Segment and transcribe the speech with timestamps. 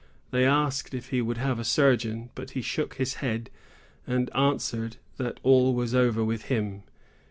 [0.31, 3.51] They asked if he would have a surgeon; but he shook his head,
[4.07, 6.81] and answered that all was over with him.